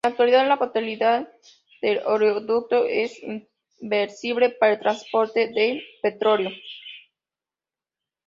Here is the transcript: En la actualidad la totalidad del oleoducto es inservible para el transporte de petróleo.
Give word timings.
En 0.03 0.09
la 0.09 0.09
actualidad 0.15 0.47
la 0.47 0.57
totalidad 0.57 1.31
del 1.79 2.01
oleoducto 2.07 2.85
es 2.85 3.21
inservible 3.21 4.49
para 4.49 4.71
el 4.73 4.79
transporte 4.79 5.49
de 5.49 5.79
petróleo. 6.01 6.49